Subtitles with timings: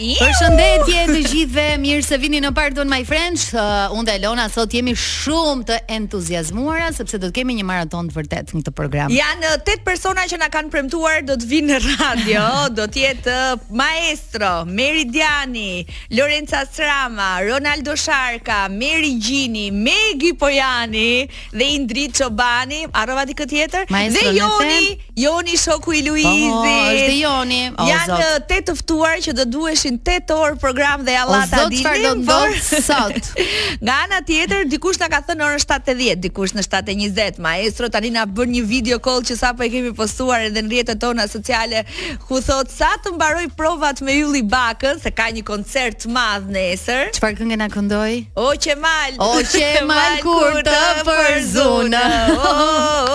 [0.00, 3.48] Përshëndetje të gjithëve, mirë se vini në Pardon My Friends.
[3.52, 8.08] Uh, unë dhe Elona sot jemi shumë të entuziazmuara sepse do të kemi një maraton
[8.08, 9.12] të vërtet në këtë program.
[9.12, 12.44] Janë tet persona që na kanë premtuar do të vinë në radio,
[12.78, 13.34] do të jetë
[13.76, 15.84] Maestro Meridiani,
[16.16, 23.90] Lorenza Srama, Ronaldo Sharka, Meri Gjini, Megi Pojani dhe Indri Çobani, arrova di këtë tjetër
[23.92, 26.56] dhe Joni, Joni shoku i po, Luizit.
[26.56, 27.62] Oh, është Joni.
[27.76, 31.66] Oh, janë tet të ftuar që do duhesh kishin 8 orë program dhe Allah ta
[31.70, 33.38] di çfarë do të bëj sot.
[33.82, 37.38] Nga ana tjetër dikush na ka thënë orën 7:10, dikush në 7:20.
[37.40, 41.00] Maestro tani na bën një video call që sapo e kemi postuar edhe në rrjetet
[41.00, 41.82] tona sociale
[42.28, 46.48] ku thot sa të mbaroj provat me Ylli Bakën se ka një koncert të madh
[46.54, 47.10] nesër.
[47.18, 48.14] Çfarë këngë na këndoi?
[48.36, 49.16] O Qemal.
[49.18, 52.04] O Qemal kur të përzunë.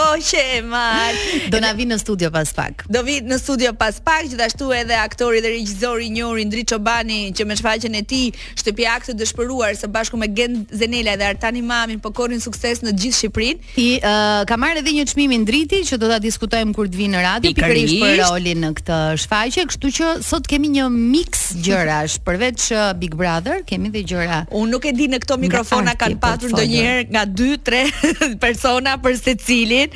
[0.06, 1.14] O Qemal.
[1.54, 2.86] Do na vi në studio pas pak.
[2.92, 7.20] Do vi në studio pas pak, gjithashtu edhe aktori dhe regjizori i njohur i Çobani
[7.38, 11.62] që me shfaqjen e tij shtëpia aktë dëshpëruar së bashku me Gen Zenela dhe Artani
[11.66, 13.70] Mamin po korrin sukses në gjithë Shqipërinë.
[13.76, 17.00] Ti uh, ka marrë edhe një çmim i ndriti që do ta diskutojmë kur të
[17.00, 21.46] vinë në radio pikërisht për rolin në këtë shfaqje, kështu që sot kemi një mix
[21.66, 22.66] gjërash, përveç
[23.02, 24.42] Big Brother kemi dhe gjëra.
[24.56, 27.82] Unë nuk e di në këto mikrofona kanë po patur ndonjëherë nga 2-3
[28.44, 29.96] persona për secilin.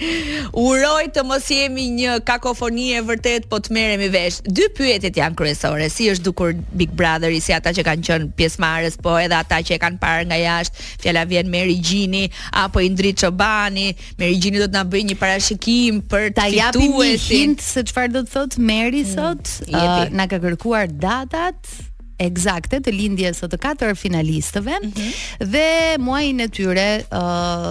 [0.60, 4.40] Uroj të mos jemi një kakofoni e vërtet, po të merremi vesh.
[4.46, 8.98] Dy pyetjet janë kryesore, si është për Big Brother, si ata që kanë qenë pjesëmarrës,
[9.04, 10.88] po edhe ata që e kanë parë nga jashtë.
[11.04, 12.24] Fjala vjen me Rigjini
[12.64, 13.90] apo Indrit Çobani.
[14.20, 18.14] Me Rigjini do të na bëjë një parashikim për ta japim një hint se çfarë
[18.18, 19.56] do të thotë Meri mm, sot.
[19.70, 21.74] Mm, uh, na ka kërkuar datat
[22.20, 25.48] eksakte të lindjes së të katër finalistëve mm -hmm.
[25.52, 27.70] dhe muajin e tyre ë uh,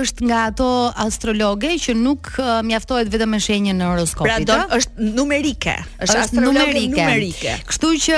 [0.00, 0.68] është nga ato
[1.06, 4.46] astrologe që nuk uh, mjaftohet vetëm me shenjën në horoskopit.
[4.46, 5.76] Pra do është numerike.
[6.04, 7.04] Është astrologe numerike.
[7.04, 7.54] numerike.
[7.68, 8.16] Kështu që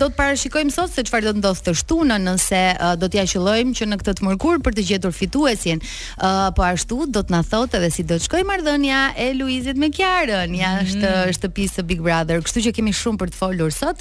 [0.00, 3.24] do të parashikojmë sot se çfarë do të ndodhë të shtunën nëse uh, do t'ja
[3.32, 5.78] qellojmë që në këtë të mërkur për të gjetur fituesin.
[6.16, 9.76] Uh, po ashtu do të na thotë edhe si do të shkojë marrëdhënia e Luizit
[9.76, 10.50] me Kiarën.
[10.62, 11.34] Ja është mm -hmm.
[11.36, 12.36] shtëpisë Big Brother.
[12.42, 13.98] Kështu që kemi shumë për të folur sot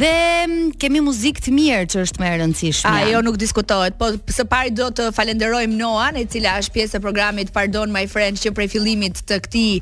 [0.00, 0.14] dhe
[0.80, 2.92] kemi muzikë të mirë që është më e rëndësishme.
[3.08, 7.04] Ajo nuk diskutohet, po së pari do të falenderojmë Noan, e cila është pjesë e
[7.04, 9.72] programit Pardon My Friends që prej fillimit të këtij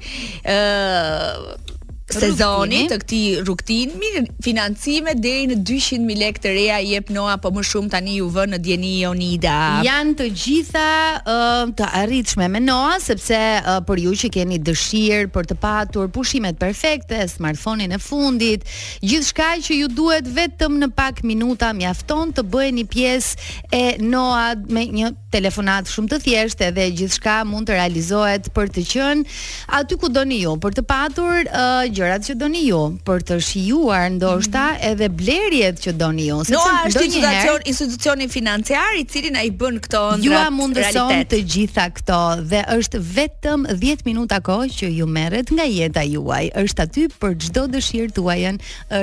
[0.44, 1.74] ë uh,
[2.12, 7.10] sezonit të këtij rrugtin, mirë financime deri në 200 mijë lekë të reja i jep
[7.12, 9.56] Noa, po më shumë tani ju vë në Djeni Jonida.
[9.84, 10.88] Janë të gjitha
[11.20, 16.08] uh, të arritshme me Noa sepse uh, për ju që keni dëshirë për të patur
[16.14, 18.64] pushimet perfekte, smartphone e fundit,
[19.04, 24.84] gjithçka që ju duhet vetëm në pak minuta mjafton të bëheni pjesë e Noa me
[24.92, 29.40] një telefonat shumë të thjeshtë dhe gjithçka mund të realizohet për të qenë
[29.78, 34.06] aty ku doni ju, për të patur uh, gjërat që doni ju, për të shijuar
[34.16, 34.92] ndoshta mm -hmm.
[34.92, 36.36] edhe blerjet që doni ju.
[36.46, 40.44] Se Noa është një institucion, institucioni financiar i cili na i bën këto ndra.
[40.44, 42.20] Ju mundëson të gjitha këto
[42.50, 46.44] dhe është vetëm 10 minuta kohë që ju merret nga jeta juaj.
[46.64, 48.54] Është aty për çdo dëshirë tuajën,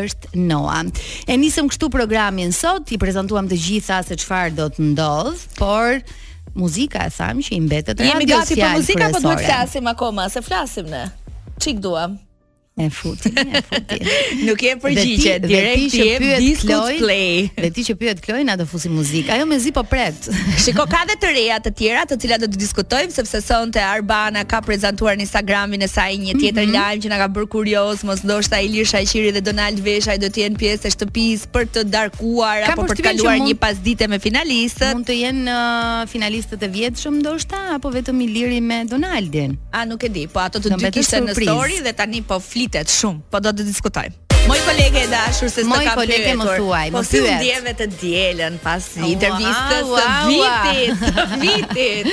[0.02, 0.80] është Noa.
[1.32, 5.92] E nisëm kështu programin sot, i prezantuam të gjitha se çfarë do të ndodh, por
[6.62, 8.10] muzika e thamë që i mbetet radios.
[8.14, 10.24] Jemi gati për muzikë apo duhet të flasim akoma?
[10.36, 11.06] Se flasim ne.
[11.62, 12.12] Çik duam?
[12.78, 14.00] E futi, e futi.
[14.50, 17.44] Nuk je përgjigje, direkt ti e pyet Kloj.
[17.56, 19.32] Dhe ti që pyet Kloj, na do fusi muzikë.
[19.38, 20.28] Ajo mezi po pret.
[20.64, 24.44] Shiko ka dhe të reja të tjera, të cilat do të diskutojmë sepse sonte Arbana
[24.44, 27.06] ka prezantuar në Instagramin e saj një tjetër mm -hmm.
[27.06, 30.60] që na ka bërë kurioz, mos ndoshta Ilir Shaqiri dhe Donald Veshaj do të jenë
[30.60, 34.20] pjesë e shtëpisë për të darkuar ka apo për të kaluar mund, një pasdite me
[34.20, 34.92] finalistët.
[34.94, 39.56] Mund të jenë uh, finalistët e vjetshëm ndoshta apo vetëm Iliri me Donaldin.
[39.72, 42.90] A nuk e di, po ato të dy kishte në story dhe tani po vitet
[42.92, 44.25] shumë, po do të diskutojmë.
[44.48, 47.24] Moj kolege e dashur se kam kolege më thuaj, po më thyen.
[47.26, 52.10] Po si ndjeve të dielën pas intervistës së vitit, vitit.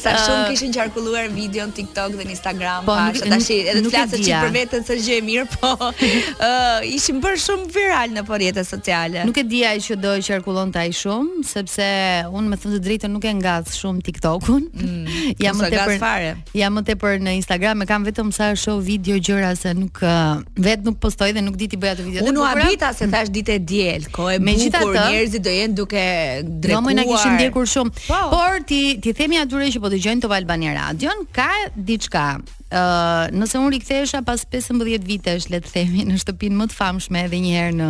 [0.00, 3.82] Sa uh, shumë kishin qarkulluar videon TikTok dhe në Instagram, po, pa, nuk, tashi edhe
[3.84, 8.16] të flasë çik për veten se gjë e mirë, po uh, ishin bërë shumë viral
[8.16, 9.20] në porjetë sociale.
[9.28, 11.90] Nuk e di ai që do qarkullonte ai shumë, sepse
[12.32, 14.66] unë më thënë të drejtën nuk e ngas shumë TikTokun.
[14.72, 16.32] Mm, ja më tepër fare.
[16.56, 20.40] Jam më tepër në Instagram e kam vetëm sa shoh video gjëra se nuk uh,
[20.64, 22.26] vet nuk postoj dhe nuk di ti bëja të bukura.
[22.30, 26.04] Unë habita se thash ditë e diel, Ko e bukur, njerëzit do jenë duke
[26.44, 26.80] drekuar.
[26.80, 27.94] Domo na kishin ndjekur shumë.
[28.08, 28.20] Po.
[28.32, 32.34] Por ti ti themi atyre që po dëgjojnë to Albania Radion, ka diçka
[32.74, 37.20] Uh, nëse unë rikthesha pas 15 vitesh, le të themi, në shtëpinë më të famshme
[37.28, 37.88] edhe një herë në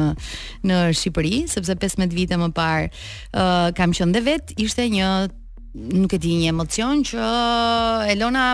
[0.69, 4.35] në Shqipëri, sepse 15 vite më parë uh, kam qenë dhe
[4.67, 5.09] ishte një
[6.03, 7.31] nuk e di një emocion që
[8.13, 8.51] Elona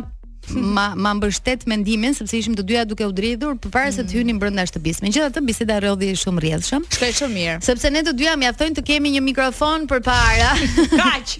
[0.56, 4.38] ma ma mbështet mendimin sepse ishim të dyja duke u dridhur përpara se të hynim
[4.42, 5.00] brenda shtëpis.
[5.04, 6.86] Megjithatë biseda rrodhi shumë rrjedhshëm.
[6.96, 7.56] Shkoi shumë mirë.
[7.66, 10.50] Sepse ne të dyja mjaftojnë të kemi një mikrofon përpara.
[11.00, 11.34] Kaq.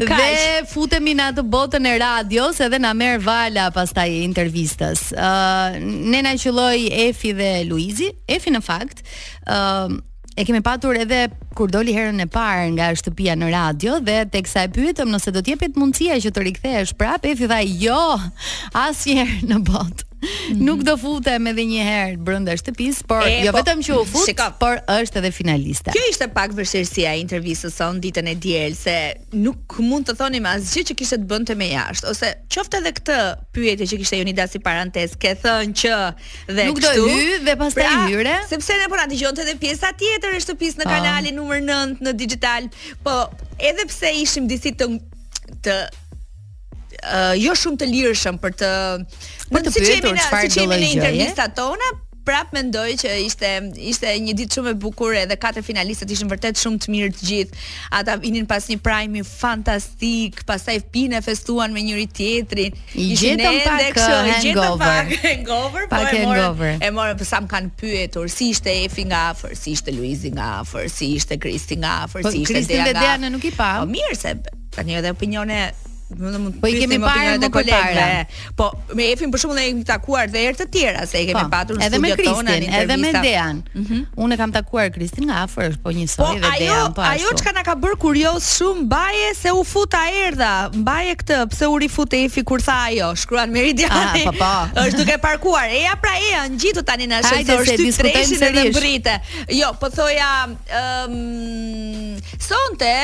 [0.00, 0.32] Dhe
[0.72, 5.08] futemi në atë botën e radios edhe na merr vala pastaj intervistës.
[5.12, 5.80] Ëh uh,
[6.10, 8.12] ne na qelloi Efi dhe Luizi.
[8.28, 9.02] Efi në fakt,
[9.48, 9.98] ëh uh,
[10.38, 11.16] E kemi patur edhe
[11.58, 15.42] kur doli herën e parë nga shtëpia në radio dhe teksa e pyetëm nëse do
[15.42, 17.98] të jepet mundësia që të rikthehesh prapë, e thitha jo,
[18.86, 20.04] asnjëherë në botë.
[20.66, 24.00] nuk do futem edhe një herë brenda shtëpisë, por e, jo po, vetëm që u
[24.08, 25.92] fut, por është edhe finaliste.
[25.94, 28.94] Kjo ishte pak vështirësia e intervistës son ditën e diel se
[29.38, 33.18] nuk mund të thonim asgjë që kishte të bënte me jashtë, ose qoftë edhe këtë
[33.54, 35.94] pyetje që kishte Jonida si parantes ke thënë që
[36.50, 37.04] dhe nuk kështu.
[37.04, 38.34] Nuk do hy dhe pastaj pra, hyre.
[38.50, 40.96] Sepse ne po na dëgjonte edhe pjesa tjetër e shtëpisë në ah.
[40.96, 42.68] kanalin numër 9 në digital,
[43.06, 43.20] po
[43.70, 44.90] edhe pse ishim disi të
[45.64, 45.76] të
[47.06, 48.72] uh, jo shumë të lirëshëm për të
[49.52, 51.94] për të pyetur çfarë do të në intervistat tona
[52.28, 53.48] prap mendoj që ishte
[53.88, 57.24] ishte një ditë shumë e bukur edhe katër finalistët ishin vërtet shumë të mirë të
[57.30, 57.56] gjithë.
[58.00, 62.76] Ata vinin pas një prime fantastik, pastaj vinë e festuan me njëri tjetrin.
[63.00, 67.48] I gjetëm pak uh, gjetëm pak hangover, hangover po e morën, E po sa më
[67.54, 71.80] kanë pyetur si ishte Efi nga afër, si ishte Luizi nga afër, si ishte Kristi
[71.80, 72.60] nga afër, po si ishte Dea.
[72.60, 73.72] Po Kristi dhe Dea nuk i pa.
[73.80, 74.36] Po mirë se
[74.76, 75.70] tani edhe opinione
[76.16, 78.04] Mund mund Po i kemi parë me kolegë.
[78.56, 81.42] Po me Efin për shkakun e kemi takuar dhe herë të tjera se e kemi
[81.42, 83.60] po, patur në Edhe me Kristin, edhe me Dean.
[83.76, 84.00] Mhm.
[84.26, 86.94] Unë kam takuar Kristin nga afër, është po një soi po, dhe Dean po ashtu.
[86.96, 91.14] Po ajo ajo çka na ka bër kurioz shumë Baje se u futa erdha, mbaje
[91.20, 93.92] këtë, pse u rifut Efi kur tha ajo, shkruan Meridian.
[93.92, 94.52] Ah, po po.
[94.88, 95.68] Është duke parkuar.
[95.70, 99.18] Eja pra eja, ngjitu tani në shëso është ti treshin edhe brite.
[99.60, 100.30] Jo, po thoja
[100.72, 101.18] ëm
[102.40, 102.96] sonte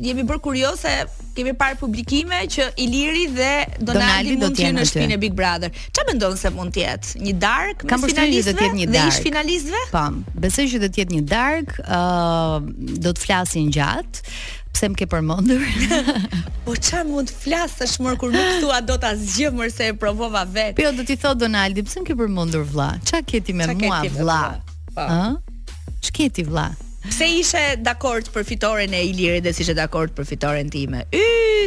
[0.00, 0.92] jemi bërë kuriose,
[1.36, 5.34] kemi parë publikime që Iliri dhe Donaldi, Donaldi mund do tjene, në shpinë e Big
[5.36, 5.70] Brother.
[5.92, 7.20] Qa mendon ndonë se mund jetë?
[7.26, 8.96] Një dark me Kam finalistve dhe, një dark.
[9.10, 9.82] dhe ish finalistve?
[9.92, 10.06] Pa,
[10.46, 12.56] besoj që dhe tjetë një dark, uh,
[13.04, 14.24] do të flasin gjatë,
[14.72, 15.66] pse më ke përmendur?
[16.64, 19.98] po çfarë mund të flasësh më kur nuk thua do ta zgjidh më se e
[20.00, 20.78] provova vetë.
[20.80, 22.94] Po jo, do t'i thot Donaldi, pse më ke përmendur vlla?
[23.04, 24.40] Çfarë keti me mua vlla?
[24.94, 25.04] Po.
[25.04, 25.28] Ë?
[26.32, 26.70] ti vlla?
[27.02, 31.00] Pse ishe dakord për fitoren e Ilirit dhe si ishe dakord për fitoren time?
[31.20, 31.24] Y,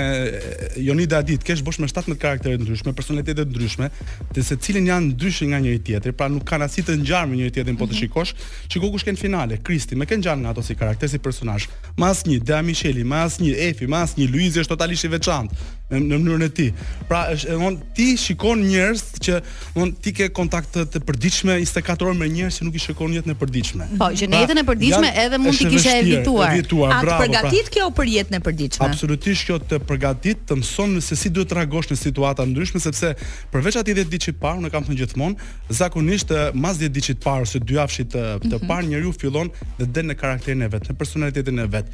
[0.83, 3.87] Jonida Adit, kesh të bosh me 17 karaktere të ndryshme, personalitete të ndryshme,
[4.35, 7.55] të se janë ndryshe nga njëri tjetri, pra nuk kanë asnjë të ngjarë me njëri
[7.57, 8.01] tjetrin po të mhm.
[8.01, 8.35] shikosh.
[8.73, 12.25] Shikoj kush kanë finale, Kristi, më kanë ngjarë nga ato si karakter si personash Mas
[12.27, 15.55] një Dea Micheli, mas një Efi, mas një Luizi është totalisht i veçantë
[15.93, 16.71] në në mënyrën e tij.
[17.09, 19.35] Pra, domthon ti shikon njerëz që
[19.75, 23.31] domthon ti ke kontakte të përditshme 24 orë me njerëz që nuk i shikon jetën
[23.31, 23.88] e përditshme.
[24.00, 26.53] Po, që në pra, jetën e përditshme edhe mund të kishe evituar.
[26.55, 27.41] evituar A bravo, të pra.
[27.41, 28.88] përgatit pra, kjo për jetën e përditshme?
[28.88, 33.12] Absolutisht kjo të përgatit të mëson se si duhet të reagosh në situata ndryshme sepse
[33.53, 37.61] përveç atij 10 ditë parë, unë kam thënë gjithmonë, zakonisht mas 10 ditë parë ose
[37.61, 38.71] dy javësh të të mhm.
[38.73, 41.88] parë njeriu fillon të dalë në karakterin e vet, në personalitetin e vet.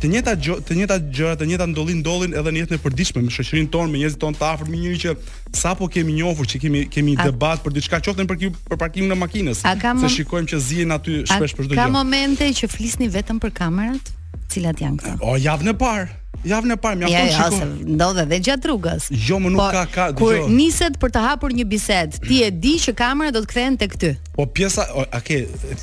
[0.00, 3.68] Të njëjta të njëjta gjëra, të njëjta ndollin ndollin edhe në jetën e përditshme shoqërinë
[3.72, 5.14] tonë, me njerëzit tonë të afërt, me njëri që
[5.60, 9.20] sapo kemi njohur, që kemi kemi debat për diçka qoftë për kjo për parkimin e
[9.22, 9.64] makinës.
[10.02, 11.80] Se shikojmë që zihen aty shpesh për çdo gjë.
[11.80, 14.14] Ka momente që flisni vetëm për kamerat,
[14.52, 15.18] cilat janë këto?
[15.26, 16.10] O javën e parë.
[16.44, 17.70] Javën e parë mjafton ja, shikoj.
[17.96, 19.06] Ndodhe edhe gjatë rrugës.
[19.26, 20.06] Jo, më nuk por, ka ka.
[20.18, 23.78] Kur niset për të hapur një bisedë, ti e di që kamera do të kthehen
[23.80, 24.12] tek ty.
[24.36, 25.40] Po pjesa, a ke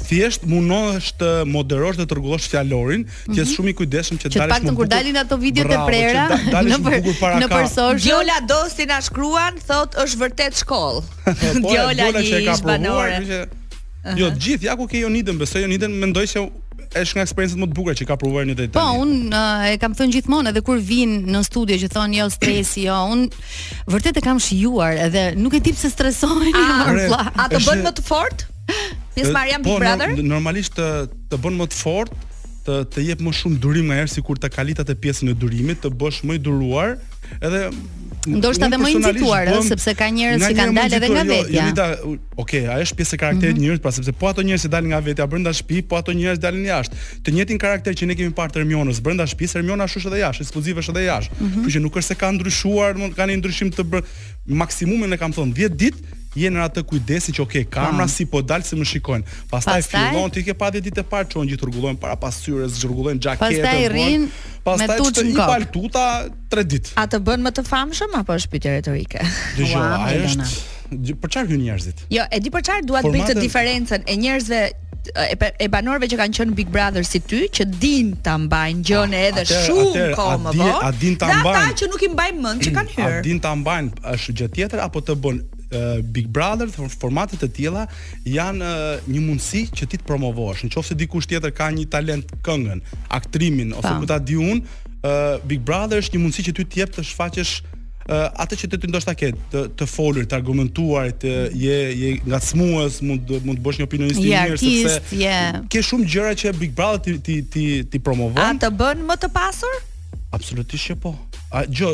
[0.08, 3.34] thjesht mundosh të moderosh dhe të rregullosh fjalorin, mm -hmm.
[3.34, 3.54] ti je mhm.
[3.54, 4.56] shumë i kujdesshëm që të dalësh.
[4.56, 7.40] Paktën kur dalin ato videot e prera, në përsosh.
[7.42, 8.04] Në përsosh.
[8.08, 11.02] Gjola Dosti na shkruan, thotë është vërtet shkollë.
[11.72, 13.48] Gjola i ish banorë.
[14.20, 16.40] Jo, gjithë ja ku ke Jonidën, besoj Jonidën mendoj se
[17.02, 18.82] është nga eksperiencat më të bukura që ka provuar një detaj.
[18.82, 22.28] Po, un uh, e kam thënë gjithmonë edhe kur vin në studio që thon jo
[22.34, 23.26] stresi, jo, un
[23.94, 26.52] vërtet e kam shijuar edhe nuk e di pse stresohen.
[26.54, 27.32] A, ah.
[27.46, 28.46] a të bën më të fort?
[29.16, 30.14] Pjesë Mariam, po, Big Brother?
[30.18, 30.90] Po, normalisht të,
[31.34, 32.14] të bën më të fort
[32.64, 35.82] të të jep më shumë durim nga herë sikur të kalitat e pjesën e durimit,
[35.84, 36.94] të bësh më i duruar,
[37.44, 37.66] edhe
[38.28, 41.32] Ndoshta edhe më i nxituar, ëh, sepse ka njerëz që kanë dalë edhe nga jo,
[41.32, 41.66] vetja.
[41.68, 43.72] Jo, a okay, ajo është pjesë e karakterit mm -hmm.
[43.72, 46.40] njerëz, pra sepse po ato njerëz që dalin nga vetja brenda shtëpi, po ato njerëz
[46.40, 46.96] dalin jashtë.
[47.24, 50.78] Të njëjtin karakter që ne kemi parë Termionës brenda shtëpis, Termiona është edhe jashtë, ekskluziv
[50.78, 51.34] është edhe jashtë.
[51.40, 51.62] Mm -hmm.
[51.64, 54.08] Kjo që nuk është se kanë ndryshuar, mund kanë ndryshim të bërë
[54.46, 55.98] maksimumin e kam thon 10 ditë,
[56.40, 59.28] jenë në atë kujdesi që okay, kamra si po dalë si më shikojnë.
[59.52, 63.22] Pastaj, pastaj fillon ti ke padje ditë e parë çon gjithë rrugullojnë para pasyrës, zhrrgullojnë
[63.22, 63.60] xhaketë.
[63.60, 64.28] Pastaj rrin
[64.66, 66.06] pastaj me tutje një pal tuta
[66.54, 66.96] 3 ditë.
[67.04, 69.26] A të bën më të famshëm apo është pyetje retorike?
[69.58, 72.06] Dhe wow, ai është për çfarë hyn njerëzit?
[72.14, 74.64] Jo, e di për çfarë duat të bëj të diferencën e njerëzve
[75.60, 79.24] e banorëve që kanë qenë Big Brother si ty që din ta mbajnë gjën ah,
[79.28, 80.78] edhe atër, shumë kohë më vonë.
[80.80, 81.60] A din ta mbajnë?
[81.66, 83.18] Ata që nuk i mbajnë mend që kanë hyrë.
[83.20, 85.42] A din ta mbajnë është gjë tjetër apo të bën
[86.12, 86.68] Big Brother,
[87.00, 87.86] formatet e tilla
[88.28, 88.72] janë
[89.12, 90.66] një mundësi që ti të promovosh.
[90.68, 92.82] Nëse dikush tjetër ka një talent këngën,
[93.18, 94.64] aktrimin ose më ta di un,
[95.50, 97.54] Big Brother është një mundësi që ty të jep të shfaqesh
[98.14, 103.00] atë që ti të ndoshta ke të, të folur, të argumentuar, të je je ngacmues,
[103.08, 105.62] mund mund të bësh një opinionist i mirë sepse yeah.
[105.72, 108.40] ke shumë gjëra që Big Brother ti ti ti, ti promovon.
[108.44, 109.82] A të bën më të pasur?
[110.34, 111.12] Absolutisht që po.
[111.54, 111.92] A jo,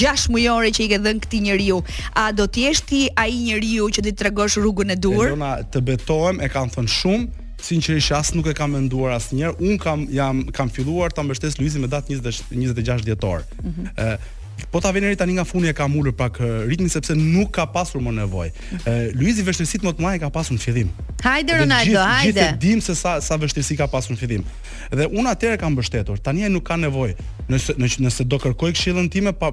[0.02, 1.80] 6 mujore që i ke dhënë këtij njeriu,
[2.24, 5.28] a do të jesh ti ai njeriu që do të tregosh rrugën e dur?
[5.36, 7.28] Unë të betohem, e kam thënë shumë,
[7.68, 9.58] sinqerisht as nuk e kam menduar asnjëherë.
[9.58, 13.42] Unë kam jam kam filluar ta mbështes Luizin me datë 26 dhjetor.
[13.48, 14.34] Ëh, mm -hmm
[14.70, 18.02] po ta veneri tani nga funi e ka mulur pak ritmin sepse nuk ka pasur
[18.02, 19.14] më nevojë.
[19.14, 20.90] Luizi vështirësit më të mëdha e ka pasur në fillim.
[21.24, 22.32] Hajde Ronaldo, gjith, hajde.
[22.32, 24.44] Gjithë dim se sa sa vështirësi ka pasur në fillim.
[24.90, 26.20] Dhe un atëherë kam mbështetur.
[26.20, 27.14] Tani ai nuk ka nevojë.
[27.48, 29.52] Nëse nëse, nëse do kërkoj këshillën time pa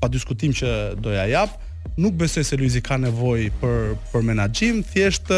[0.00, 1.58] pa diskutim që do ja jap,
[1.96, 5.30] nuk besoj se Luizi ka nevojë për për menaxhim, thjesht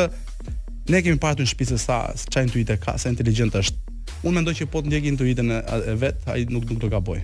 [0.86, 1.96] ne kemi parë në shtëpisë sa
[2.30, 3.82] çaj intuite ka, sa inteligjent është.
[4.22, 5.50] Unë mendoj që po të ndjek intuitën
[5.90, 7.20] e vet, ai nuk nuk do gaboj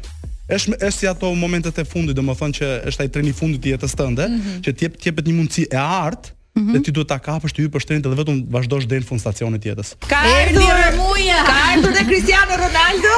[0.51, 3.73] është është si ato momentet e fundit, domethënë që është ai treni i fundit i
[3.77, 4.63] jetës tënde, mm -hmm.
[4.65, 6.73] që ti jep ti jepet një mundësi e artë mm -hmm.
[6.75, 9.63] dhe ti duhet ta kapësh, ti hyj për dhe vetëm vazhdosh deri në fund stacionit
[9.65, 9.89] të jetës.
[10.13, 11.39] Ka ardhur muja.
[11.51, 13.15] Ka ardhur te Cristiano Ronaldo.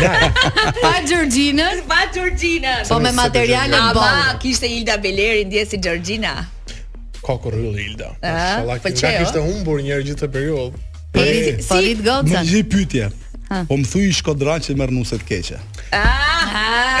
[0.84, 2.72] pa Georgina, pa Georgina.
[2.88, 4.04] Po me materiale bon.
[4.04, 6.32] Ama kishte Ilda Beleri ndjesë si Georgina.
[7.26, 8.08] Kokor Hill Ilda.
[8.20, 8.88] ka po
[9.20, 10.72] kishte humbur një herë gjithë periudhë.
[11.12, 12.44] Po rit, po rit Gocën.
[12.52, 13.04] Një pyetje.
[13.68, 15.56] Po më thui Shkodran që merr të keqe.
[15.90, 16.50] Ah,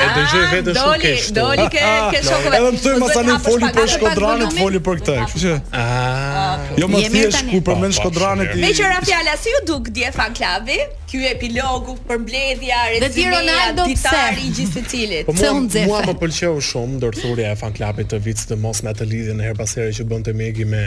[0.02, 2.94] e të gjithë vetë shumë keshë Doli, doli, ke ah, shokëve Edhe më të të
[2.94, 7.60] të masani foli për shkodranit, foli për këtë Ah, ah, ah Jo më thjesht ku
[7.66, 8.52] përmend po, po, Shkodranit.
[8.62, 10.78] Me qëra fjala, si ju duk dje fan klubi?
[11.10, 15.24] Ky epilogu për mbledhja Dhe Ronaldo ditari i gjithë secilit.
[15.26, 18.84] Po mua, se mua më pëlqeu shumë ndërthurja e fan klubit të vit të mos
[18.86, 20.84] me atë lidhjen her pas here që bënte Megi me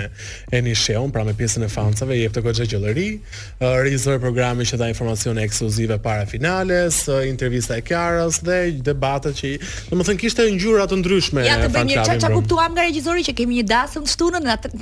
[0.55, 3.07] Eni Sheon, pra me pjesën e fancave, jep të goxhë gjëllëri
[3.81, 9.51] regjisor programi që dha informacione ekskluzive para finales, intervista e Kiarës dhe debatet që,
[9.91, 11.43] domethënë kishte ngjyra të ndryshme.
[11.49, 14.73] Ja të bëj një çaj çaj kuptuam nga regjisori që kemi një dasëm shtunën atë.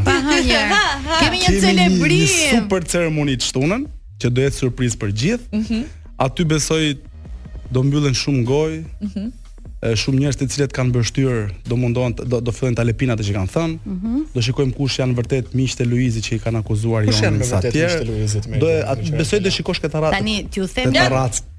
[0.52, 1.98] kemi një celebrim.
[1.98, 3.84] Kemi një super ceremoni të shtunën
[4.20, 5.50] që do jetë surprizë për gjithë.
[5.54, 5.64] Mhm.
[5.82, 6.82] Mm Aty besoj
[7.72, 8.80] do mbyllen shumë gojë.
[9.06, 9.22] Mhm.
[9.22, 9.36] Mm
[9.96, 13.32] shumë njerëz të cilët kanë bështyr do mundohen do, do fillojnë ta lepin atë që
[13.38, 13.76] kanë thënë.
[13.80, 14.26] Mm -hmm.
[14.34, 17.72] Do shikojmë kush janë vërtet miqtë e Luizit që i kanë akuzuar jonë sa të
[17.72, 18.58] tjerë.
[18.60, 20.16] Do atë besoj do shikosh këtë radhë.
[20.18, 20.92] Tani t'ju them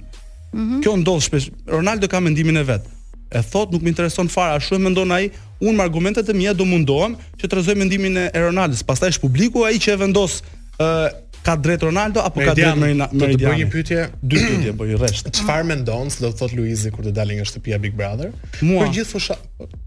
[0.53, 0.83] Mm -hmm.
[0.83, 1.47] Kjo ndodh shpesh.
[1.67, 2.85] Ronaldo ka mendimin e vet.
[3.38, 5.25] E thot, nuk më intereson fare, a shumë mendon ai,
[5.67, 8.81] unë me argumentet e mia do mundohem që të rrezoj mendimin e Ronaldos.
[8.91, 10.33] Pastaj është publiku ai që e vendos
[11.47, 13.15] ka drejt Ronaldo apo ka drejt Meridian?
[13.15, 15.31] Do të bëj një pyetje, dy pyetje, bëj po i rresht.
[15.38, 18.33] Çfarë mendon se do të thot Luizi kur të dalë nga shtëpia Big Brother?
[18.67, 18.83] Mua.
[18.87, 19.37] Për gjithë fusha,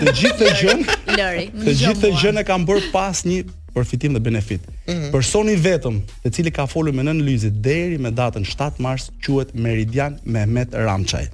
[0.00, 0.98] të gjithë të gjënë,
[1.66, 3.40] të gjithë të gjënë e kam bërë pas një
[3.74, 4.62] përfitim dhe benefit.
[4.86, 5.10] Mm -hmm.
[5.14, 9.50] Personi vetëm, të cili ka folur me nën Lyzit deri me datën 7 mars, quhet
[9.54, 11.26] Meridian Mehmet Ramçaj.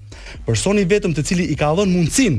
[0.47, 2.37] Personi vetëm të cili i ka dhënë mundësin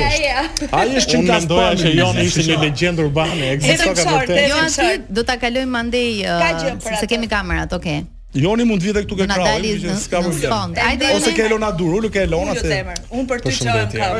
[0.71, 1.67] Ai është që ka spa.
[1.83, 4.43] që Joni ishte një legjend urbane, ekzistoi ka vërtet.
[4.53, 8.05] Jo aty, do ta kaloj mandej, sepse uh, kemi kamerat, okay.
[8.33, 10.77] Joni mund të vijë këtu ke krahu, që s'ka problem.
[11.17, 12.79] Ose ke Elona Duru, nuk ke Elona se.
[13.13, 14.15] Unë për ty çojm krahu.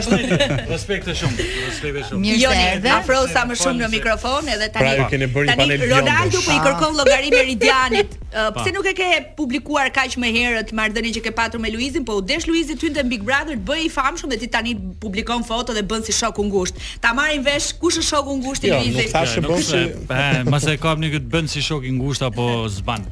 [0.69, 5.25] Respekt shumë, respekt të Joni, afro sa më shumë në mikrofon edhe tani.
[5.33, 8.19] Pra, tani Ronaldo po i kërkon llogari Meridianit.
[8.59, 12.19] Pse nuk e ke publikuar kaq më herët marrëdhënien që ke patur me Luizin, po
[12.21, 15.41] u desh Luizi ty në Big Brother të bëj i famshëm dhe ti tani publikon
[15.49, 16.85] foto dhe bën si shoku ngushtë.
[17.05, 19.03] Ta marrin vesh kush është shoku ngushtë i Luizit.
[19.09, 19.75] Jo, nuk thashë bosh.
[20.13, 20.23] Po,
[20.53, 23.09] mos e kapni këtë bën si shoku ngushtë apo zban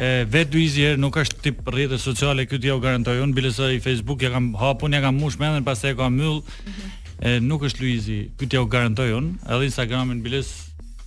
[0.00, 4.22] e vetë dy herë nuk është tip rrjete sociale këtu jo garantoj bilesa i Facebook
[4.24, 7.28] ja kam hapun ja kam mush mendën pastaj e kam myll mm -hmm.
[7.28, 10.46] e nuk është Luizi këtu jo garantoj edhe Instagramin biles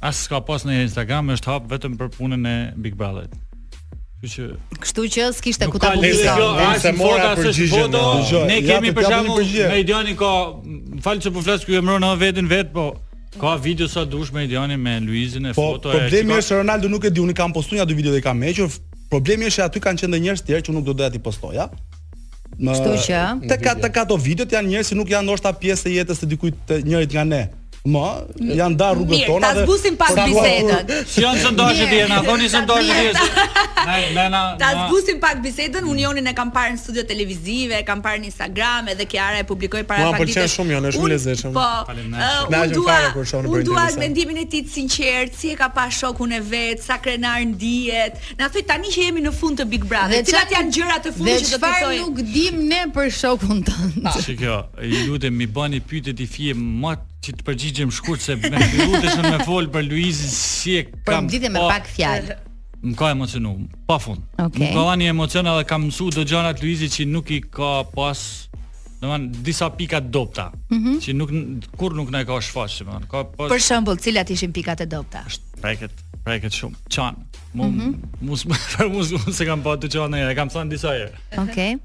[0.02, 3.28] as ka pas në Instagram është hap vetëm për punën e Big Brother
[4.82, 6.80] Kështu që s'kishte ku ta publikoj.
[6.80, 8.48] Se mora për gjigjen.
[8.48, 10.32] Ne kemi për shembull, me Idioni ka,
[11.02, 12.98] fal që po flas ky mëron edhe veten vet, po
[13.38, 16.52] Ka video sa dush me Idiani me Luizin e po, foto e Po problemi është
[16.52, 16.60] qika...
[16.62, 18.72] Ronaldo nuk e di unë kam postuar ja dy video dhe kam mëqur.
[19.12, 21.70] Problemi është se aty kanë qenë njerëz të tjerë që nuk do doja ti postoja.
[22.58, 23.22] Kështu që
[23.52, 26.82] tek ato videot janë njerëz që nuk janë ndoshta pjesë e jetës së dikujt të
[26.90, 27.44] njërit nga ne.
[27.88, 28.04] Ma,
[28.36, 32.18] janë da rrugët tonë Ta zbusim pak bisedën Si janë së ndojë që ti na
[32.26, 33.46] thoni së që ti
[34.60, 38.92] Ta zbusim pak bisedën Unionin e kam parë në studio televizive Kam parë në Instagram
[38.94, 41.12] E dhe kjara po, uh, e publikoj para partitës Ma përqen shumë janë, e shumë
[41.14, 43.00] le zeshëm Unë dua
[43.56, 46.84] Unë dua në mendimin e ti të sinqertë Si e ka pa shoku në vetë,
[46.90, 50.48] sa krenar në diet Në thuj tani që jemi në fund të Big Brother Dhe
[50.58, 53.64] janë gjërat të fund Dhe qëfar nuk dim ne për shokun
[53.98, 58.24] në të kjo, i lutëm Mi bani pyte ti fje matë që të përgjigjem shkurt
[58.24, 61.28] se më lutesh më folë për Luizin si e kam.
[61.28, 62.38] Për ditën me pak fjalë.
[62.88, 63.58] Më ka emocionuar
[63.90, 64.24] pafund.
[64.40, 64.70] Okej.
[64.70, 64.76] Okay.
[64.78, 68.26] Ka emocion edhe kam mësuar do gjanat të Luizit që nuk i ka pas
[68.98, 70.96] Në mënë, disa pikat dopta mm -hmm.
[71.04, 71.30] Që nuk,
[71.78, 73.52] kur nuk na ka është do që mënë ka, pas...
[73.52, 75.22] Për shëmbull, cilat ishin pikat e dopta?
[75.30, 75.94] Êshtë preket,
[76.26, 77.20] preket shumë Qanë,
[77.54, 77.94] mu, mm -hmm.
[78.26, 78.34] mu,
[78.98, 81.80] mu, mu, mu, kam mu, mu, mu, mu,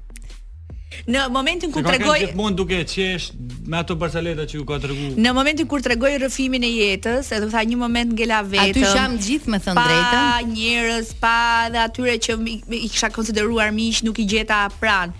[1.11, 3.31] Në momentin kur tregoj gjithmonë duke qesh
[3.71, 5.09] me ato barceleta që ka tregu.
[5.19, 8.71] Në momentin kur tregoj rrëfimin e jetës, e do tha një moment ngela vetëm.
[8.71, 10.19] Aty jam gjithë me thënë drejtën.
[10.19, 11.35] Pa njerëz, pa
[11.73, 12.55] dhe atyre që i,
[12.91, 15.13] kisha konsideruar miq nuk i gjeta pran.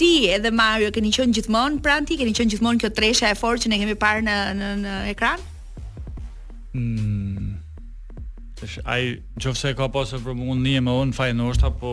[0.00, 3.66] Ti edhe Mario keni qenë gjithmonë pran ti, keni qenë gjithmonë kjo tresha e fortë
[3.66, 5.42] që ne kemi parë në në në ekran?
[6.74, 7.46] Mm.
[8.58, 11.92] Tash ai jo se ka pasur për mua ndihmë me on fajnoshta, po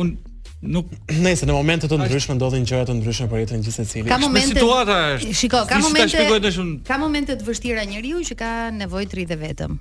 [0.00, 0.12] un
[0.58, 4.10] nuk nëse në momente të ndryshme ndodhin gjëra të ndryshme për jetën e gjithë secilit.
[4.10, 4.48] Ka momente.
[4.54, 5.34] situata është.
[5.40, 6.58] Shiko, ka momente.
[6.88, 9.76] Ka momente të vështira njeriu që ka nevojë të rritë vetëm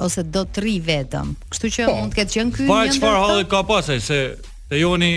[0.00, 1.34] ose do të rri vetëm.
[1.52, 1.96] Kështu që po.
[1.98, 2.68] mund të ketë qenë ky një.
[2.70, 4.20] Po çfarë halli ka pasaj se
[4.70, 5.12] te joni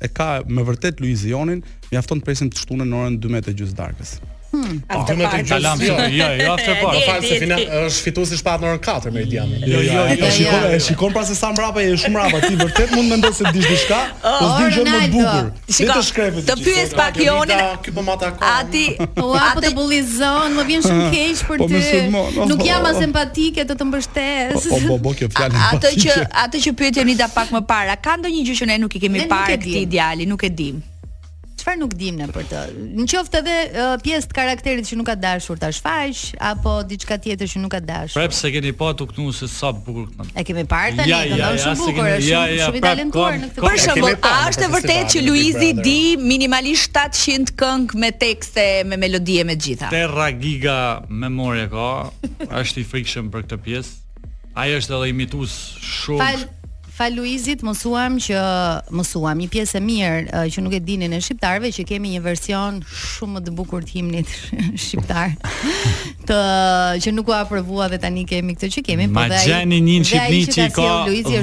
[0.04, 4.18] e ka me vërtet Luizionin, mjafton të presim të shtunën në orën 12:00 darkës.
[4.54, 4.76] Hmm.
[4.88, 5.82] Aftë më të gjallam.
[5.84, 6.92] Jo, jo, jo aftë po.
[6.94, 9.58] Po se fina është fituesi i shpatë në orën 4 me Ediani.
[9.68, 10.70] Jo, jo, jo shikon, jo.
[10.70, 12.42] e shikon pra se sa mbrapa e shumë mbrapa.
[12.46, 13.98] Ti vërtet mund mendon se dish diçka?
[14.22, 15.50] Po oh, di gjë më bukur.
[15.68, 16.48] Shikon, të shkrepet.
[16.52, 17.66] Të pyes pak Jonin.
[17.84, 18.86] Ky po mata Ati,
[19.18, 21.86] po apo të bullizon, më vjen shumë ah, keq për po ty.
[22.54, 23.06] Nuk po, jam as po.
[23.10, 24.70] empatike të të mbështes.
[24.88, 25.66] Po po, kjo fjalë.
[25.76, 28.80] Ato që ato që pyetën i da pak më para, ka ndonjë gjë që ne
[28.86, 30.84] nuk i kemi parë këtij djalit, nuk e dim
[31.66, 32.60] çfarë nuk dim ne për të.
[33.00, 37.18] Në qoftë edhe uh, pjesë të karakterit që nuk ka dashur ta shfaq apo diçka
[37.24, 38.20] tjetër që nuk ka dashur.
[38.20, 40.28] Prap se keni pa tu këtu se sa bukur këtu.
[40.38, 42.92] E kemi parë tani, ja, ja, ja, shumë bukur, shumë ja, ja, shumë i pra,
[42.92, 43.66] talentuar në këtë.
[43.66, 49.00] Për shembull, a është e vërtetë që Luizi di minimalisht 700 këngë me tekste, me
[49.02, 49.90] melodie, me gjitha?
[49.94, 51.90] Terra Giga Memoria ka,
[52.62, 54.02] është i frikshëm për këtë pjesë.
[54.56, 56.22] Ai është edhe imitues shumë.
[56.22, 56.46] Fal,
[56.96, 58.40] Fal Luizit, mësuam që
[58.96, 62.78] mësuam një pjesë e mirë që nuk e dinin e shqiptarëve që kemi një version
[62.88, 64.32] shumë më të bukur të himnit
[64.86, 65.34] shqiptar.
[66.30, 66.38] Të
[67.04, 69.66] që nuk u aprovua dhe tani kemi këtë që kemi, po dhe ai.
[69.68, 70.90] një shqipni që ka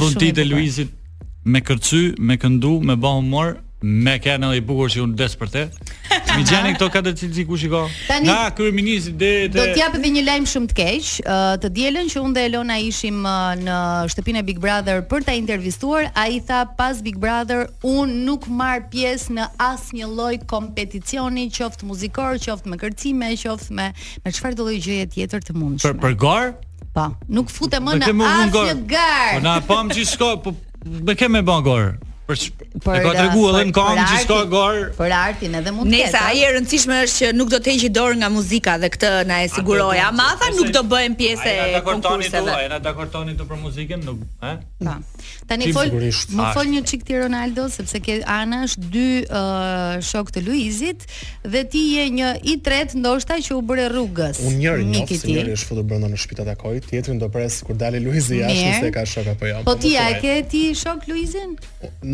[0.01, 0.97] vullnetin e Luizit
[1.45, 5.33] me kërcy, me këndu, me bë humor, me kanë edhe i bukur që unë des
[5.39, 5.63] për te.
[6.33, 7.83] Mi gjeni këto katër cilësi ku shiko?
[8.09, 9.59] Tani, Nga kryeminist dhe te...
[9.59, 12.77] Do t'jap edhe një lajm shumë të keq, uh, të dielën që unë dhe Elona
[12.87, 13.77] ishim uh, në
[14.15, 18.87] shtëpinë e Big Brother për ta intervistuar, ai tha pas Big Brother unë nuk marr
[18.93, 23.91] pjesë në asnjë lloj kompeticioni, qoftë muzikor, qoftë me kërcime, qoftë me
[24.23, 25.91] me çfarë do lloj gjëje tjetër të mundshme.
[25.91, 26.55] Për për gar?
[26.95, 29.37] Po, nuk futem më në asnjë gar.
[29.39, 30.53] Po na pam po, çish ko, po
[31.09, 31.41] me kemë
[32.33, 36.01] për për ka tregu edhe në kong që s'ka gar për artin edhe mund të
[36.01, 36.09] ketë.
[36.09, 39.11] Nëse ai e rëndësishme është që nuk do të heqë dorë nga muzika dhe këtë
[39.29, 40.01] na e siguroi.
[40.07, 42.55] Amatha nuk do bëhen pjesë e konkurseve.
[42.57, 44.55] Ai na dakordoni të për muzikën, nuk, ha?
[44.83, 44.97] Po.
[45.49, 49.07] Tani fol, më fol një çik ti Ronaldo sepse ke Ana është dy
[50.11, 51.07] shok të Luizit
[51.45, 54.41] dhe ti je një i tret ndoshta që u bëre rrugës.
[54.43, 58.03] Unë një njëri është futur brenda në shpitat e Kojit, tjetrin do pres kur dalë
[58.07, 59.63] Luizi jashtë se ka shok apo jo.
[59.67, 61.59] Po ti a ke ti shok Luizin?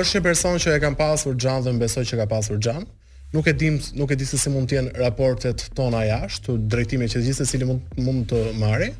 [0.00, 2.86] është një person që e kam pasur gjanë dhe më besoj që ka pasur gjanë,
[3.34, 7.38] nuk e dim, nuk e disë si mund tjenë raportet tona jashtë, të që gjithë
[7.38, 8.90] se si mund, mund të marrë.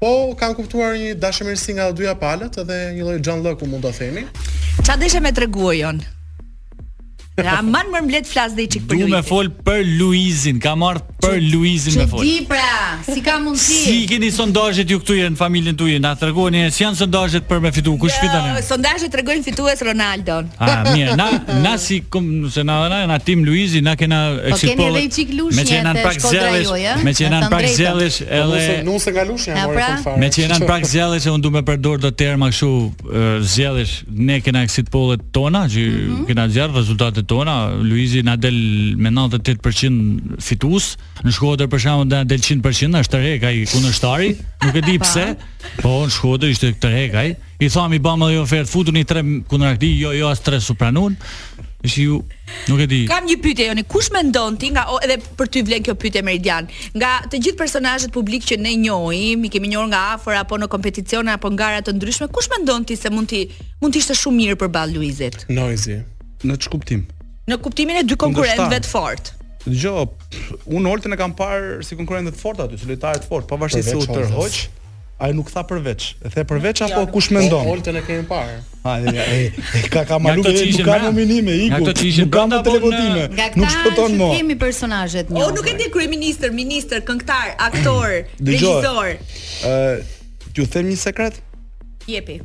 [0.00, 3.92] po kam kuptuar një dashëmërsi nga dhe palët, edhe një lojë gjanë lëku mund të
[3.98, 4.22] themi.
[4.86, 5.40] Qa deshe me të
[7.46, 9.10] Ja, man më mblet flas dhe i çik për Luizin.
[9.10, 12.22] Du me fol për Luizin, ka marr për që, Luizin që me fol.
[12.24, 13.76] Ti pra, si ka mundsi?
[13.84, 17.72] Si keni sondazhet ju këtu janë familjen tuaj, na tregoni si janë sondazhet për me
[17.76, 18.48] fitu, kush jo, fiton?
[18.50, 20.40] Jo, sondazhet tregojnë fitues Ronaldo.
[20.58, 21.28] Ah, mirë, na
[21.64, 24.20] na si kom se na na na tim Luizi, na kena
[24.52, 24.76] eksipo.
[24.82, 28.20] Po keni edhe çik lush me që janë prak zjellës, me që janë prak zjellës
[28.26, 29.88] edhe nuse nga lushja morën pra?
[30.04, 30.20] fare.
[30.20, 34.40] Me që janë prak zjellës e un du me përdor do terma kështu zjellës, ne
[34.44, 36.26] kena eksipollet tona që mhm.
[36.30, 38.58] kena zjarr rezultatet tona, Luizi na del
[38.98, 44.30] me 98% fitues, në Shkodër për shkakun na del 100%, është tërheq ai kundërshtari,
[44.66, 45.26] nuk e di pse,
[45.82, 47.30] po në Shkodër ishte tërheq ai.
[47.62, 51.14] I thami bëm edhe ofert, jo futuni tre kundërakti, jo jo as tre supranun.
[51.86, 52.16] Ishi ju,
[52.68, 52.98] nuk e di.
[53.08, 56.66] Kam një pyetje joni, kush mendon ti nga edhe për ty vlen kjo pyetje Meridian,
[56.98, 60.68] nga të gjithë personazhet publik që ne njohim, i kemi njohur nga afër apo në
[60.74, 63.46] kompeticione apo gara të ndryshme, kush mendon ti se mund ti
[63.80, 65.46] mund të ishte shumë mirë përballë Luizit?
[65.48, 66.02] Noizi.
[66.44, 67.06] Në çkuptim?
[67.50, 69.36] në kuptimin e dy konkurrentëve të fortë.
[69.66, 73.90] Dgjoj, unë Oltën e kam parë si të fort aty, si lojtarë të fortë, pavarësisht
[73.92, 74.54] se u tërhoq,
[75.20, 76.04] ai nuk tha përveç.
[76.24, 77.66] E the përveç ja, apo kush mendon?
[77.68, 78.56] Oltën e kemi parë.
[78.84, 81.76] Ai ka ka malu ka nuk ka nominime iku.
[81.76, 83.28] Nuk këto që ishin
[83.60, 84.30] Nuk shpëton më.
[84.38, 85.42] Kemi personazhet një.
[85.44, 89.12] O nuk e di kryeministër, ministër, këngëtar, aktor, regjisor.
[89.68, 89.76] Ë,
[90.54, 91.42] t'ju them një sekret?
[92.08, 92.40] Jepi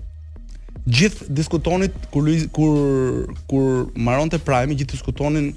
[0.86, 5.52] gjithë diskutonit kur Luiz kur kur mbaronte Prime, gjithë diskutonin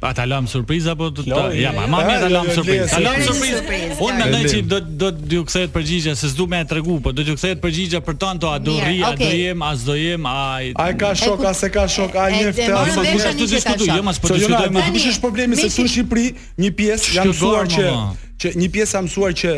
[0.00, 2.86] Pa ta lëm surprizë apo do të ja, ma më ta lëm surprizë.
[2.88, 3.96] Ta lëm surprizë.
[4.00, 7.12] Unë mendoj që do do të ju kthehet përgjigjja se s'do më e tregu, po
[7.12, 9.72] do të ju kthehet përgjigjja për tan to a do rri, a do jem, a
[9.76, 13.04] s'do jem, a A ka shok, a se ka shok, a një ftë, a s'do
[13.04, 14.86] të të diskutoj, jo mas po të diskutoj me.
[15.12, 16.26] është problemi se në Shqipëri
[16.64, 17.90] një pjesë janë mësuar që
[18.40, 19.50] që një pjesë janë mësuar që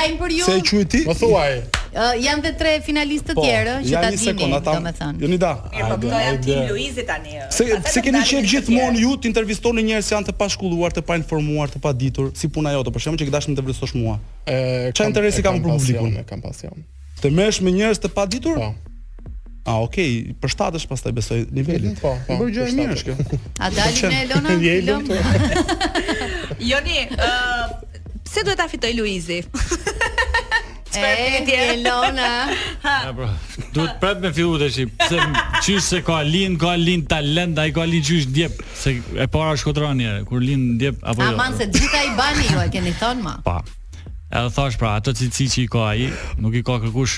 [0.47, 1.05] Se e quajti?
[1.09, 1.80] Po thuaj.
[1.91, 3.63] Uh, janë dhe tre finalistë të po, që
[3.99, 5.19] ta dini, do më thënë.
[5.19, 5.49] Jo nida.
[5.73, 7.33] Mirë, po janë ti Luizi tani.
[7.51, 11.73] Se se keni qenë gjithmonë ju të intervistoni njerëz që janë të pashkolluar, të painformuar,
[11.75, 14.15] të paditur, si puna jote, për shembull, që dashnë të vërsosh mua.
[14.47, 16.15] Ë, çfarë interesi kam për publikun?
[16.31, 16.85] Kam pasion.
[17.21, 18.61] Të mësh me njerëz të paditur?
[18.61, 18.71] Po.
[18.71, 20.37] A, ah, okej, okay.
[20.41, 23.67] për shtatë është pas të e besoj nivellit Po, po, për gjërë është kjo A
[23.69, 25.99] dalin Elona, të lëmë
[26.71, 29.43] Joni, uh, duhet a fitoj Luizi?
[30.91, 32.29] Çfarë bëti Elona?
[32.83, 32.95] Ha.
[33.75, 35.19] Duhet prap me fillu të shi Se
[35.59, 39.27] qysh se ka lind, ka lind talent ai i ka lin qysh djep Se e
[39.31, 39.91] para shkotra
[40.29, 43.35] Kur lind djep apo jo Aman se gjitha i bani ju e keni thon ma
[43.45, 43.61] Pa
[44.31, 46.05] Edhe thash pra, ato cilësi që i ka ai,
[46.39, 47.17] nuk i ka kërkush,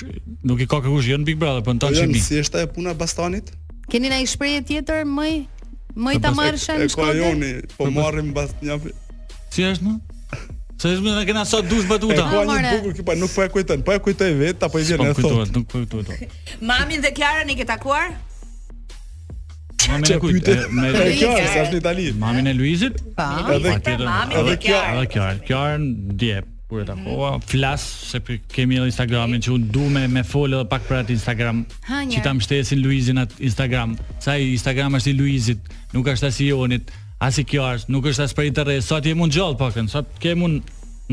[0.50, 2.08] nuk i ka kërkush jo në Big Brother, po në Tokyo.
[2.08, 3.52] Jo, si është ajo puna Bastanit?
[3.86, 5.28] Keni ndonjë shprehje tjetër më
[5.94, 8.80] më ta marrshën në Po marrim bas një.
[9.54, 9.94] Si është më?
[10.78, 12.24] Se më na kena sa dush batuta.
[12.28, 13.82] Po një bukur ki pa nuk po e kujton.
[13.86, 15.20] Po e kujtoi vet apo i vjen e thot.
[15.22, 16.32] Kujtohet, nuk po kujtohet.
[16.70, 18.10] Mamin dhe Klarën i ke takuar?
[19.84, 20.50] Mamin e kujt?
[20.74, 22.08] Me Klarën, sa në Itali.
[22.18, 22.98] Mamin e Luizit?
[23.14, 23.28] Po.
[23.54, 24.34] Edhe Klarën.
[24.40, 24.98] Edhe Klarën.
[24.98, 25.38] Edhe Klarën.
[25.46, 25.86] Klarën
[26.20, 27.42] dje kur e takova, mhm.
[27.46, 28.18] flas se
[28.50, 31.62] kemi edhe Instagramin që unë duam me, me fol edhe pak për atë Instagram.
[32.10, 33.94] Që ta mbështesin Luizin atë Instagram.
[34.18, 36.90] Sa i Instagram është i Luizit, nuk është as i Jonit.
[37.24, 38.88] Asi kjo është, nuk është as për interes.
[38.90, 40.56] Sot jemi mund gjallë pakën, sot kemi un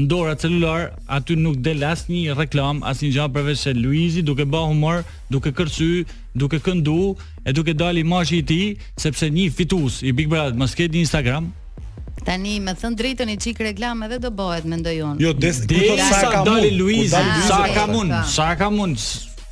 [0.01, 4.71] në dorë celular, aty nuk del asnjë reklam, asnjë gjë përveç se Luizi duke bëu
[4.73, 6.05] humor, duke kërcy,
[6.39, 6.97] duke këndu
[7.47, 8.69] e duke dali imazhi i tij,
[8.99, 11.49] sepse një fitus i Big Brother mos ketë Instagram.
[12.25, 15.23] Tani më thën drejtën i çik reklam edhe do bëhet mendoj unë.
[15.23, 15.59] Jo, des,
[16.11, 16.71] sa ka mund.
[16.77, 18.99] Luizi, sa ka mund, sa ka mund.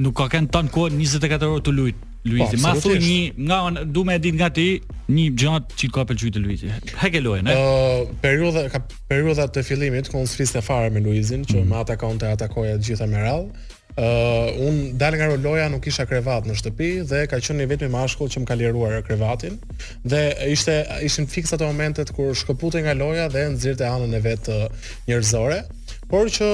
[0.00, 2.08] nuk ka kanë tan kohë 24 orë të lut.
[2.24, 2.56] Luizi.
[2.56, 3.56] Po, ma thuj një nga
[3.94, 4.66] du me dit nga ti
[5.10, 6.70] një gjatë që ka pëlqyer të Luizi.
[7.02, 7.52] Ha ke lojën, a?
[7.52, 8.80] uh, periudha ka
[9.10, 11.70] periudha të fillimit ku unë fliste fare me Luizin, që mm.
[11.72, 13.68] më atakonte, atakoja të gjitha me radhë.
[13.92, 17.70] Ë, uh, unë dal nga loja nuk kisha krevat në shtëpi dhe ka qenë i
[17.74, 19.58] vetmi mashkull që më ka liruar krevatin.
[20.06, 20.22] Dhe
[20.54, 24.48] ishte ishin fiksa të momentet kur shkëputej nga loja dhe të anën e vet
[25.10, 25.60] njerëzore.
[26.12, 26.48] Por që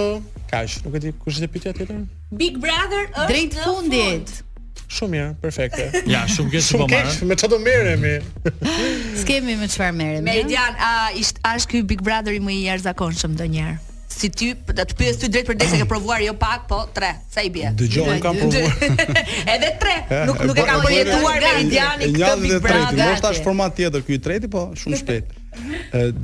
[0.54, 2.02] ishë, nuk e di kush e pitja tjetër.
[2.40, 4.36] Big Brother është drejt fundit.
[4.36, 4.44] Fund.
[4.86, 5.88] Shumë mirë, perfekte.
[6.08, 7.10] Ja, shumë keq po marrë.
[7.18, 9.18] Shumë keq, me çfarë do merremi?
[9.20, 10.24] S'kemi me çfarë merremi.
[10.28, 13.84] Median, a isht a është ky Big Brother i më i jashtëzakonshëm ndonjëherë?
[14.18, 17.12] si ty, da të pyes ty drejt për desë ke provuar jo pak, po tre,
[17.30, 17.68] sa i bie?
[17.78, 19.04] Dëgjoj, kam provuar.
[19.52, 19.92] Edhe tre,
[20.26, 22.96] nuk nuk e kam përjetuar me indianin këtë Big Brother.
[22.98, 25.30] Një është tash format tjetër ky i treti, po shumë shpejt.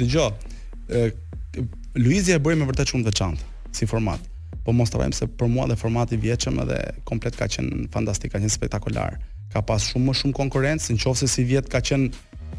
[0.01, 1.99] Dëgjoj.
[2.03, 4.27] Luizia e bëri me vërtet shumë të veçantë si format
[4.65, 8.33] po mos të rajmë se për mua dhe formati vjeqëm edhe komplet ka qenë fantastik,
[8.33, 9.19] ka qenë spektakular.
[9.53, 12.11] Ka pas shumë më shumë konkurencë, në qofë se si vjetë ka qenë,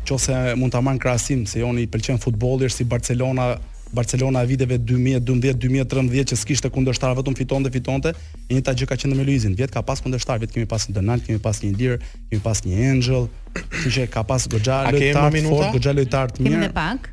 [0.07, 3.55] qofë se mund të amanë krasim, se joni i pëlqenë futbolir si Barcelona,
[3.95, 8.11] Barcelona e viteve 2012-2013 që s'kishte kundërshtar vetëm fitonte fitonte,
[8.49, 9.55] Një njëta gjë ka qenë me Luizin.
[9.57, 11.95] Vjet ka pas kundërshtar, vjet kemi pas një Donald, kemi pas një Lir,
[12.29, 16.69] kemi pas një Angel, që që ka pas goxha lojtar, fort goxha lojtar të mirë.
[16.77, 17.09] pak.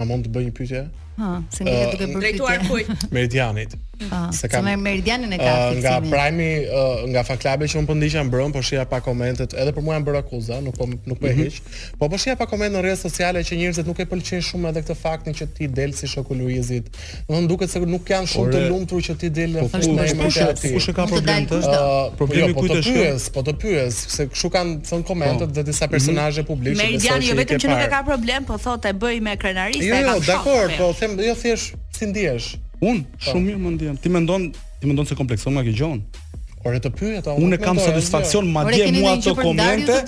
[0.00, 0.84] A mund të bëj një pyetje?
[1.18, 3.76] Ha, se më duhet Meridianit.
[3.98, 5.78] Po, se kam meridianin e kafës.
[5.78, 8.98] Ah, nga primi, ah, nga Fan Club që un po ndiqja mbrëm, po shija pa
[9.04, 11.38] komentet, edhe për mua janë bërë akuza, nuk po nuk po e mhm.
[11.38, 11.76] hiq.
[12.00, 14.82] Po po shija pa koment në rrjetet sociale që njerëzit nuk e pëlqejnë shumë edhe
[14.84, 16.90] këtë faktin që ti del si shoku Luizit.
[17.28, 19.86] Do të thotë se nuk janë shumë të lumtur që ti del në po fund
[19.86, 20.66] të ditës.
[20.74, 21.62] Kush ka problem të?
[21.62, 21.86] Po,
[22.18, 25.62] problemi jo, po ku të shkruaj, po të pyes, se kush kanë thon komentet dhe
[25.70, 26.48] disa personazhe mhm.
[26.50, 26.82] publike.
[26.82, 29.86] Meridiani jo vetëm që nuk e ka problem, po thotë e bëj me krenarisë.
[29.92, 32.56] Jo, jo dakor, po them jo thjesht si ndihesh.
[32.88, 33.98] Un shumë mirë më ndjem.
[34.04, 34.48] Ti mendon,
[34.82, 36.02] ti mendon se komplekson nga kjo gjë?
[36.64, 37.32] e të pyet ato.
[37.44, 39.98] Unë kam satisfaksion madje mua ato komente.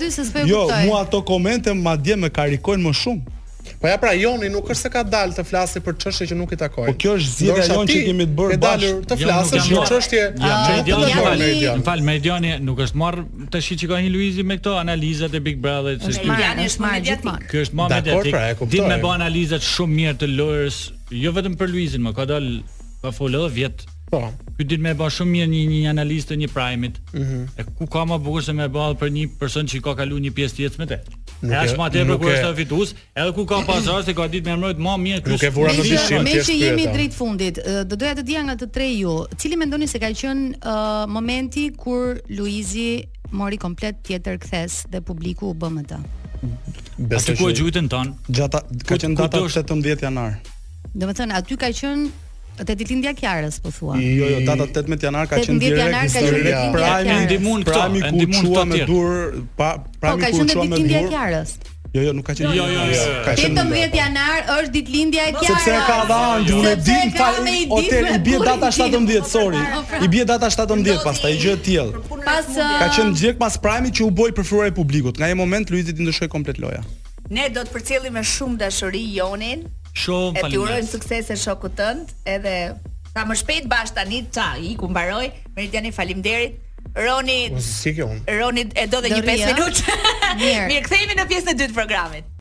[0.49, 3.33] Jo, mua ato komente madje më karikojnë më shumë.
[3.77, 6.53] Po ja pra Joni nuk është se ka dalë të flasë për çështje që nuk
[6.55, 6.89] i takojnë.
[6.89, 9.75] Po kjo është zgjidhja e Joni që kemi të bërë bashkë të jo, flasësh për
[9.77, 10.21] një çështje.
[10.21, 11.75] Ja, ja, ja, ja, ja, ja, ja.
[11.77, 13.21] Më fal, Mediani nuk është marr
[13.53, 16.39] të shikojë hi Luizi me këto analizat e Big Brother që është.
[16.41, 17.51] Joni është më gjithmonë.
[17.53, 18.39] Kjo është më mediatik.
[18.39, 20.81] Pra, Dim me bë analizat shumë mirë të lojës,
[21.27, 22.63] jo vetëm për Luizin, më ka dalë
[23.01, 23.71] pa folë edhe
[24.07, 24.21] Po.
[24.55, 26.99] Ky ditë më e bën shumë mirë një një analistë një primit.
[27.11, 27.15] Ëh.
[27.19, 27.39] Mhm.
[27.59, 30.31] E ku ka më bukur se më e për një person që ka kaluar një
[30.31, 30.93] pjesë jetës me te.
[31.43, 34.47] E as më atë për kur është fitues, edhe ku ka pazar se ka ditë
[34.47, 35.31] më mbrojt më mirë kush.
[35.35, 36.23] Nuk e vura në dishim.
[36.23, 39.87] Me që jemi drejt fundit, do doja të dija nga të tre ju, cili mendoni
[39.91, 40.73] se ka qenë
[41.11, 42.89] momenti kur Luizi
[43.35, 45.99] mori komplet tjetër kthes dhe publiku u bë më të.
[47.09, 47.35] Besoj.
[47.35, 48.15] Atë ku e gjuajtën ton.
[48.31, 50.39] Gjata ka qenë data 18 janar.
[50.95, 52.09] Domethënë aty ka qenë
[52.65, 53.95] Te ditën lindja kjarës po thua.
[54.01, 55.77] Jo, jo, data 18 janar ka qenë direkt.
[55.77, 56.63] Te janar ka qenë direkt.
[56.73, 59.17] Pra më ndihmun pra, këto, më me dur,
[59.59, 59.67] pa
[60.01, 61.51] pra më Po ka qenë ditën dia kjarës.
[61.95, 62.55] Jo, jo, nuk ka qenë.
[62.57, 63.05] Jo, jo, jo.
[63.27, 65.53] Ka qenë 18 janar është ditëlindja e kjarës.
[65.53, 69.63] Sepse ka dhënë ju në ditë falë hotel i bie data 17, sorry.
[70.01, 72.05] I bie data 17 pastaj gjë të tillë.
[72.25, 75.21] Pas ka uh, qenë gjek pas prajmit që u boi për e publikut.
[75.21, 76.81] Nga ai moment Luizi i ndeshoi komplet loja.
[77.29, 79.69] Ne do të përcjellim me shumë dashuri Jonin.
[79.97, 82.53] Shumë E ti urojnë sukses e shoku tënd, edhe
[83.15, 85.25] ta më shpejt bash tani, ca, i ku mbaroj,
[85.57, 86.63] me faleminderit.
[86.97, 88.23] Roni falim derit.
[88.27, 89.81] Ronit, Ronit e do dhe një 5 minut.
[90.41, 92.33] Mirë, këthejmi në pjesën në dytë programit.